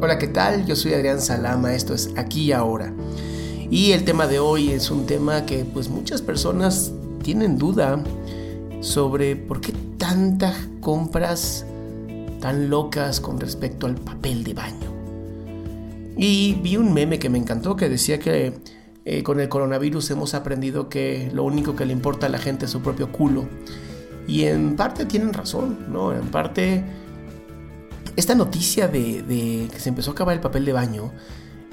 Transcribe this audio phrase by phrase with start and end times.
[0.00, 0.64] Hola, ¿qué tal?
[0.64, 2.92] Yo soy Adrián Salama, esto es Aquí y Ahora.
[3.68, 6.92] Y el tema de hoy es un tema que pues muchas personas
[7.24, 8.00] tienen duda
[8.80, 11.66] sobre por qué tantas compras
[12.40, 14.92] tan locas con respecto al papel de baño.
[16.16, 18.52] Y vi un meme que me encantó que decía que
[19.04, 22.66] eh, con el coronavirus hemos aprendido que lo único que le importa a la gente
[22.66, 23.48] es su propio culo.
[24.28, 26.14] Y en parte tienen razón, ¿no?
[26.14, 26.84] En parte
[28.18, 31.12] esta noticia de, que se empezó a acabar el papel de baño,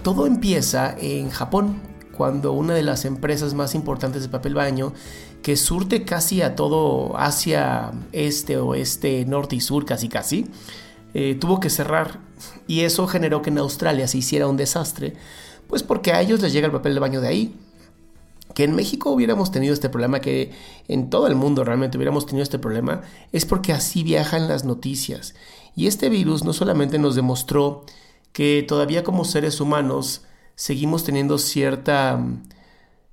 [0.03, 1.81] todo empieza en Japón,
[2.15, 4.93] cuando una de las empresas más importantes de papel baño,
[5.41, 10.45] que surte casi a todo Asia, este, oeste, norte y sur, casi casi,
[11.15, 12.19] eh, tuvo que cerrar.
[12.67, 15.15] Y eso generó que en Australia se hiciera un desastre,
[15.67, 17.55] pues porque a ellos les llega el papel de baño de ahí.
[18.53, 20.51] Que en México hubiéramos tenido este problema, que
[20.87, 23.01] en todo el mundo realmente hubiéramos tenido este problema,
[23.31, 25.33] es porque así viajan las noticias.
[25.75, 27.83] Y este virus no solamente nos demostró
[28.31, 30.23] que todavía como seres humanos
[30.55, 32.19] seguimos teniendo cierta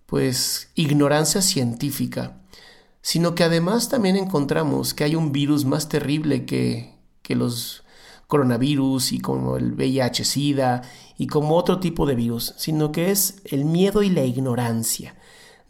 [0.07, 2.41] pues ignorancia científica,
[3.01, 7.83] sino que además también encontramos que hay un virus más terrible que, que los
[8.27, 10.83] coronavirus y como el VIH-Sida
[11.19, 15.15] y como otro tipo de virus, sino que es el miedo y la ignorancia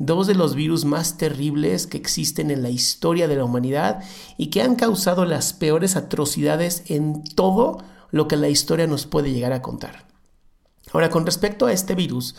[0.06, 4.02] dos de los virus más terribles que existen en la historia de la humanidad
[4.36, 7.78] y que han causado las peores atrocidades en todo
[8.10, 10.08] lo que la historia nos puede llegar a contar.
[10.92, 12.34] Ahora, con respecto a este virus,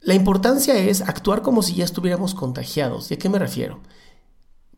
[0.00, 3.10] la importancia es actuar como si ya estuviéramos contagiados.
[3.10, 3.80] ¿Y a qué me refiero?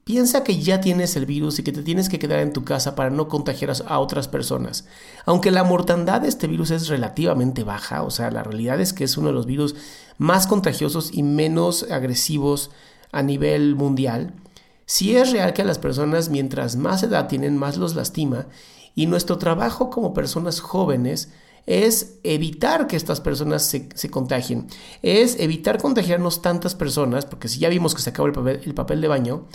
[0.02, 2.96] Piensa que ya tienes el virus y que te tienes que quedar en tu casa
[2.96, 4.86] para no contagiar a otras personas.
[5.24, 9.04] Aunque la mortandad de este virus es relativamente baja, o sea, la realidad es que
[9.04, 9.76] es uno de los virus
[10.20, 12.70] más contagiosos y menos agresivos
[13.10, 14.34] a nivel mundial,
[14.86, 18.46] sí es real que a las personas mientras más edad tienen más los lastima
[18.94, 21.30] y nuestro trabajo como personas jóvenes
[21.66, 24.68] es evitar que estas personas se, contagien,
[25.02, 29.08] es evitar contagiarnos tantas personas, porque si ya vimos que se acabó el papel de
[29.08, 29.46] baño,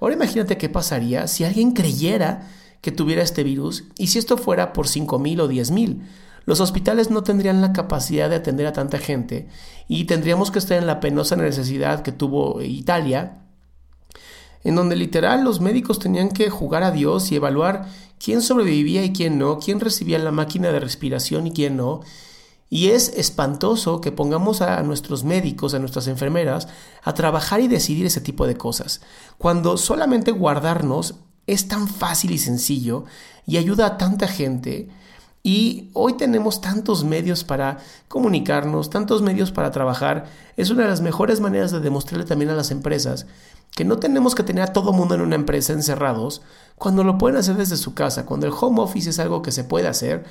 [0.00, 2.48] Ahora imagínate qué pasaría si alguien creyera
[2.80, 6.00] que tuviera este virus y si esto fuera por 5.000 o 10.000.
[6.44, 9.48] Los hospitales no tendrían la capacidad de atender a tanta gente
[9.88, 13.42] y tendríamos que estar en la penosa necesidad que tuvo Italia,
[14.64, 17.86] en donde literal los médicos tenían que jugar a Dios y evaluar
[18.22, 22.02] quién sobrevivía y quién no, quién recibía la máquina de respiración y quién no,
[22.68, 26.68] y es espantoso que pongamos a nuestros médicos, a nuestras enfermeras,
[27.02, 29.00] a trabajar y decidir ese tipo de cosas,
[29.38, 31.16] cuando solamente guardarnos
[31.48, 33.06] es tan fácil y sencillo
[33.44, 34.88] y ayuda a tanta gente.
[35.42, 37.78] Y hoy tenemos tantos medios para
[38.08, 40.26] comunicarnos, tantos medios para trabajar.
[40.56, 43.26] Es una de las mejores maneras de demostrarle también a las empresas
[43.74, 46.42] que no tenemos que tener a todo mundo en una empresa encerrados
[46.76, 49.64] cuando lo pueden hacer desde su casa, cuando el home office es algo que se
[49.64, 50.24] puede hacer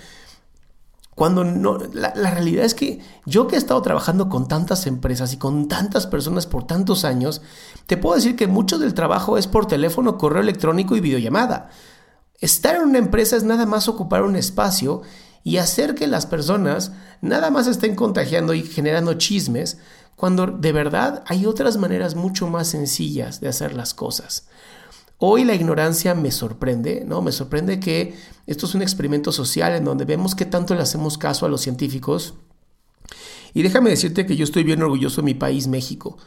[1.19, 5.37] cuando no, la, realidad es que yo que he estado trabajando con tantas empresas y
[5.37, 7.41] con tantas personas por tantos años,
[7.87, 11.71] te puedo decir que mucho del trabajo es por teléfono, correo electrónico y videollamada.
[12.41, 15.01] Estar en una empresa es nada más ocupar un espacio
[15.43, 16.91] y hacer que las personas
[17.21, 19.77] nada más estén contagiando y generando chismes,
[20.15, 24.47] cuando de verdad hay otras maneras mucho más sencillas de hacer las cosas.
[25.17, 27.21] Hoy la ignorancia me sorprende, ¿no?
[27.21, 28.15] Me sorprende que
[28.47, 31.61] esto es un experimento social en donde vemos que tanto le hacemos caso a los
[31.61, 32.35] científicos
[33.53, 36.17] Y déjame decirte que yo estoy bien orgulloso de mi país, México,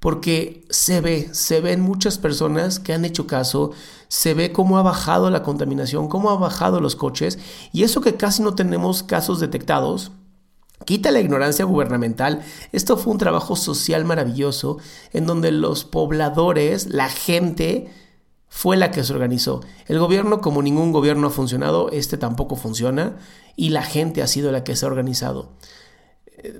[0.00, 3.72] porque se ve, se ven muchas personas que han hecho caso,
[4.08, 7.38] se ve cómo ha bajado la contaminación, cómo ha bajado los coches,
[7.72, 10.12] y eso que casi no tenemos casos detectados,
[10.84, 12.42] Quita la ignorancia gubernamental.
[12.70, 14.78] Esto fue un trabajo social maravilloso
[15.12, 17.88] en donde los pobladores, la gente,
[18.48, 19.60] fue la que se organizó.
[19.86, 23.16] El gobierno, como ningún gobierno ha funcionado, este tampoco funciona
[23.56, 25.50] y la gente ha sido la que se ha organizado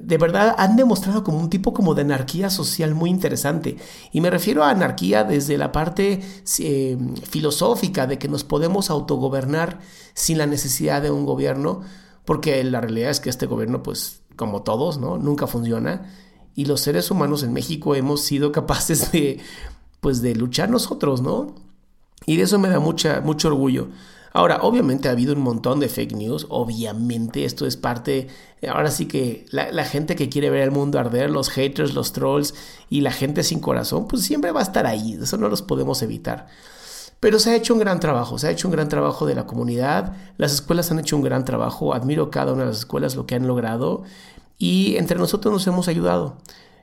[0.00, 3.76] de verdad han demostrado como un tipo como de anarquía social muy interesante.
[4.12, 6.20] Y me refiero a anarquía desde la parte
[6.58, 9.80] eh, filosófica de que nos podemos autogobernar
[10.14, 11.82] sin la necesidad de un gobierno,
[12.25, 15.16] porque la realidad es que este gobierno, pues como todos, ¿no?
[15.16, 16.10] Nunca funciona.
[16.54, 19.38] Y los seres humanos en México hemos sido capaces de,
[20.00, 21.54] pues de luchar nosotros, ¿no?
[22.26, 23.88] Y de eso me da mucha, mucho orgullo.
[24.38, 28.29] Ahora, obviamente ha habido un montón de fake news, obviamente esto es parte,
[28.69, 32.55] ahora sí que la, gente que quiere ver el mundo arder, los haters, los trolls
[32.88, 36.02] y la gente sin corazón, pues siempre va a estar ahí, eso no los podemos
[36.02, 36.46] evitar.
[37.19, 39.44] Pero se ha hecho un gran trabajo, se ha hecho un gran trabajo de la
[39.44, 43.26] comunidad, las escuelas han hecho un gran trabajo, admiro cada una de las escuelas lo
[43.26, 44.05] que han logrado
[44.56, 46.37] y entre nosotros nos hemos ayudado.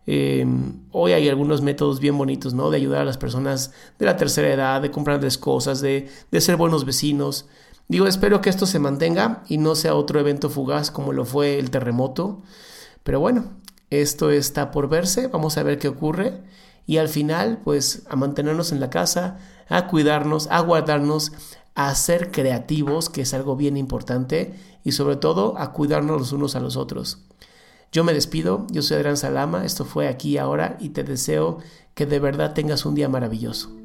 [0.08, 2.70] Em, hoy hay algunos métodos bien bonitos, ¿no?
[2.70, 6.58] De ayudar a las personas de la tercera edad, de comprarles cosas, de, de ser
[6.58, 7.48] buenos vecinos.
[7.88, 11.60] Digo, espero que esto se mantenga y no sea otro evento fugaz como lo fue
[11.60, 12.42] el terremoto.
[13.04, 13.46] Pero bueno,
[13.90, 16.44] esto está por verse, vamos a ver qué ocurre.
[16.88, 21.32] Y al final, pues a mantenernos en la casa, a cuidarnos, a guardarnos,
[21.74, 24.54] a ser creativos, que es algo bien importante,
[24.84, 27.26] y sobre todo a cuidarnos los unos a los otros.
[27.96, 31.60] Yo me despido, yo soy Adrián Salama, esto fue aquí y ahora y te deseo
[31.94, 33.85] que de verdad tengas un día maravilloso.